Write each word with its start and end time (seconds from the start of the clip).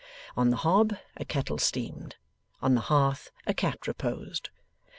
On 0.35 0.49
the 0.49 0.55
hob, 0.55 0.95
a 1.17 1.23
kettle 1.23 1.59
steamed; 1.59 2.15
on 2.59 2.73
the 2.73 2.81
hearth, 2.81 3.29
a 3.45 3.53
cat 3.53 3.85
reposed. 3.87 4.49